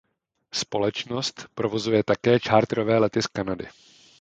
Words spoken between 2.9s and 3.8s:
lety z Kanady.